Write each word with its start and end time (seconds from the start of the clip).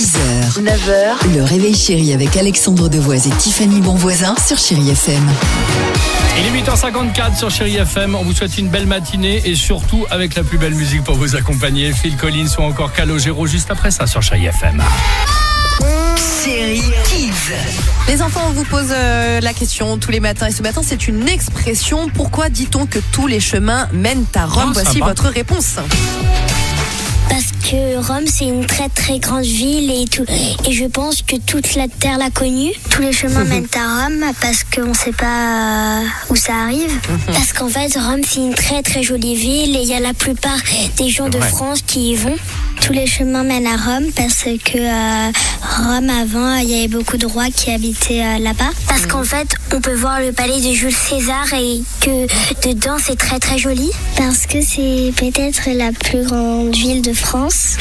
6h, 0.00 0.62
9h, 0.62 1.34
le 1.34 1.44
réveil 1.44 1.74
chéri 1.76 2.14
avec 2.14 2.34
Alexandre 2.38 2.88
Devoise 2.88 3.26
et 3.26 3.30
Tiffany 3.32 3.82
Bonvoisin 3.82 4.34
sur 4.46 4.56
Chérie 4.56 4.88
FM. 4.88 5.22
Il 6.38 6.46
est 6.46 6.62
8h54 6.62 7.36
sur 7.36 7.50
Chéri 7.50 7.76
FM. 7.76 8.14
On 8.14 8.22
vous 8.22 8.32
souhaite 8.32 8.56
une 8.56 8.68
belle 8.68 8.86
matinée 8.86 9.42
et 9.44 9.54
surtout 9.54 10.06
avec 10.10 10.36
la 10.36 10.42
plus 10.42 10.56
belle 10.56 10.72
musique 10.72 11.04
pour 11.04 11.16
vous 11.16 11.36
accompagner. 11.36 11.92
Phil 11.92 12.16
Collins 12.16 12.48
ou 12.58 12.62
encore 12.62 12.94
Calogero 12.94 13.46
juste 13.46 13.70
après 13.70 13.90
ça 13.90 14.06
sur 14.06 14.22
Chéri 14.22 14.46
FM. 14.46 14.82
Chérie 16.42 16.80
Kids. 17.04 17.52
Les 18.08 18.22
enfants, 18.22 18.44
on 18.48 18.52
vous 18.52 18.64
pose 18.64 18.88
euh, 18.92 19.40
la 19.42 19.52
question 19.52 19.98
tous 19.98 20.12
les 20.12 20.20
matins 20.20 20.46
et 20.46 20.52
ce 20.52 20.62
matin, 20.62 20.80
c'est 20.82 21.08
une 21.08 21.28
expression. 21.28 22.08
Pourquoi 22.08 22.48
dit-on 22.48 22.86
que 22.86 23.00
tous 23.12 23.26
les 23.26 23.40
chemins 23.40 23.86
mènent 23.92 24.24
à 24.34 24.46
Rome? 24.46 24.68
Ah, 24.68 24.70
Voici 24.72 24.94
sympa. 24.94 25.08
votre 25.08 25.28
réponse. 25.28 25.76
Que 27.70 28.04
Rome, 28.04 28.26
c'est 28.26 28.46
une 28.46 28.66
très 28.66 28.88
très 28.88 29.20
grande 29.20 29.44
ville 29.44 29.92
et 29.92 30.04
tout. 30.04 30.24
Et 30.66 30.72
je 30.72 30.86
pense 30.86 31.22
que 31.22 31.36
toute 31.36 31.76
la 31.76 31.86
terre 31.86 32.18
l'a 32.18 32.28
connue. 32.28 32.72
Tous 32.90 33.00
les 33.00 33.12
chemins 33.12 33.44
mènent 33.44 33.68
à 33.76 34.06
Rome 34.06 34.24
parce 34.40 34.64
qu'on 34.64 34.88
ne 34.88 34.94
sait 34.94 35.12
pas 35.12 36.00
euh, 36.00 36.04
où 36.30 36.34
ça 36.34 36.52
arrive. 36.64 36.90
Parce 37.26 37.52
qu'en 37.52 37.68
fait, 37.68 37.94
Rome, 37.94 38.22
c'est 38.26 38.40
une 38.40 38.54
très 38.54 38.82
très 38.82 39.04
jolie 39.04 39.36
ville 39.36 39.76
et 39.76 39.82
il 39.82 39.88
y 39.88 39.94
a 39.94 40.00
la 40.00 40.14
plupart 40.14 40.58
des 40.96 41.10
gens 41.10 41.28
de 41.28 41.38
France 41.38 41.82
qui 41.86 42.10
y 42.10 42.14
vont. 42.16 42.34
Tous 42.80 42.92
les 42.94 43.06
chemins 43.06 43.44
mènent 43.44 43.66
à 43.66 43.76
Rome 43.76 44.06
parce 44.16 44.42
que 44.44 44.78
euh, 44.78 45.30
Rome, 45.62 46.10
avant, 46.10 46.54
il 46.56 46.68
y 46.70 46.74
avait 46.78 46.88
beaucoup 46.88 47.16
de 47.18 47.26
rois 47.26 47.46
qui 47.54 47.70
habitaient 47.70 48.22
euh, 48.24 48.38
là-bas. 48.38 48.70
Parce 48.88 49.06
qu'en 49.06 49.22
fait, 49.22 49.54
on 49.72 49.80
peut 49.80 49.94
voir 49.94 50.18
le 50.20 50.32
palais 50.32 50.60
de 50.60 50.72
Jules 50.74 50.92
César 50.94 51.44
et 51.52 51.82
que 52.00 52.26
dedans, 52.68 52.96
c'est 53.02 53.16
très 53.16 53.38
très 53.38 53.58
joli. 53.58 53.90
Parce 54.16 54.46
que 54.46 54.60
c'est 54.62 55.12
peut-être 55.16 55.68
la 55.76 55.92
plus 55.92 56.24
grande 56.26 56.74
ville 56.74 57.02
de 57.02 57.12
France. 57.12 57.76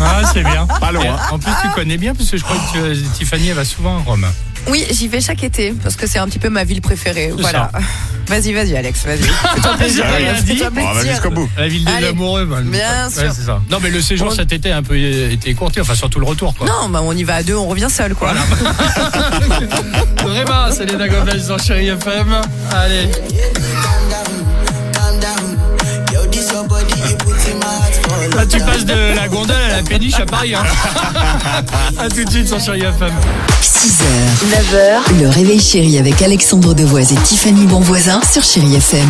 Ah, 0.00 0.22
c'est 0.32 0.42
bien. 0.42 0.66
Pas 0.80 0.90
loin. 0.92 1.16
En 1.30 1.38
plus, 1.38 1.52
tu 1.62 1.68
connais 1.74 1.96
bien 1.98 2.14
parce 2.14 2.30
que 2.30 2.36
je 2.36 2.42
crois 2.42 2.56
que 2.56 2.72
tu- 2.72 2.78
euh, 2.78 2.94
Tiffany 3.16 3.48
elle 3.48 3.54
va 3.56 3.64
souvent 3.64 3.98
à 3.98 4.02
Rome. 4.02 4.26
Oui, 4.68 4.84
j'y 4.90 5.08
vais 5.08 5.20
chaque 5.20 5.42
été 5.42 5.72
parce 5.82 5.96
que 5.96 6.06
c'est 6.06 6.18
un 6.18 6.26
petit 6.28 6.38
peu 6.38 6.48
ma 6.48 6.64
ville 6.64 6.80
préférée. 6.80 7.32
Voilà. 7.38 7.70
Vas-y, 8.28 8.52
vas-y, 8.52 8.76
Alex, 8.76 9.04
vas-y. 9.06 9.18
Fais-toi 9.54 9.76
plaisir. 9.76 10.04
J'ai 10.08 10.16
rien 10.16 10.28
Alex, 10.30 10.44
dit. 10.44 10.52
fais-toi 10.52 10.70
Bon, 10.70 10.82
on 10.86 10.92
plaisir. 11.00 11.20
La 11.58 11.66
ville 11.68 11.84
des 11.84 11.90
Allez. 11.92 12.06
amoureux. 12.08 12.44
bah, 12.44 12.58
Bien 12.62 13.06
ouais, 13.08 13.12
sûr. 13.12 13.32
c'est 13.34 13.42
ça. 13.46 13.60
Non, 13.68 13.78
mais 13.82 13.90
le 13.90 14.00
séjour 14.00 14.28
On- 14.28 14.34
cet 14.34 14.52
été 14.52 14.70
a 14.70 14.76
un 14.76 14.82
peu 14.84 14.96
été 14.96 15.52
courté, 15.54 15.80
enfin 15.80 15.96
surtout 15.96 16.20
le 16.20 16.26
retour. 16.26 16.54
Quoi. 16.54 16.64
Non, 16.68 16.88
bah 16.90 17.00
on 17.02 17.10
y 17.16 17.24
va 17.24 17.36
à 17.36 17.42
deux, 17.42 17.56
on 17.56 17.66
revient 17.66 17.88
seul, 17.90 18.14
quoi. 18.14 18.32
Vraiment, 20.22 20.70
c'est 20.70 20.84
les 20.86 20.96
Dagobels 20.96 21.44
dans 21.48 21.58
Chéri 21.58 21.88
FM. 21.88 22.40
Allez. 22.70 23.08
Là, 28.36 28.46
tu 28.46 28.58
passes 28.60 28.84
de 28.84 29.14
la 29.16 29.28
gondole 29.28 29.56
la 29.80 29.86
péniche 29.88 30.20
à 30.20 30.26
Paris. 30.26 30.54
Hein. 30.54 30.62
à 31.98 32.08
tout 32.08 32.24
de 32.24 32.30
suite 32.30 32.48
sur 32.48 32.60
Chéri 32.60 32.80
FM. 32.80 33.12
6h, 33.62 34.02
9h, 34.50 35.22
le 35.22 35.28
réveil 35.28 35.60
chéri 35.60 35.98
avec 35.98 36.20
Alexandre 36.20 36.74
Devoise 36.74 37.12
et 37.12 37.16
Tiffany 37.16 37.66
Bonvoisin 37.66 38.20
sur 38.30 38.42
Chérie 38.42 38.76
FM. 38.76 39.08